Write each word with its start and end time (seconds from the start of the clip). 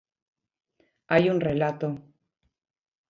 Hai 1.11 1.25
un 1.33 1.37
relato. 1.47 1.87